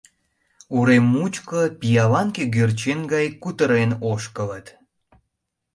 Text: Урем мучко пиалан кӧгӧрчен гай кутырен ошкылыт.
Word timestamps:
Урем 0.77 1.05
мучко 1.13 1.61
пиалан 1.79 2.27
кӧгӧрчен 2.35 2.99
гай 3.13 3.25
кутырен 3.41 3.91
ошкылыт. 4.11 4.67